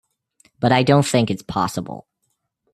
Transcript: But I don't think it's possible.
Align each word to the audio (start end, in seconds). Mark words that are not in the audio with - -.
But 0.59 0.71
I 0.71 0.81
don't 0.81 1.05
think 1.05 1.29
it's 1.29 1.43
possible. 1.43 2.07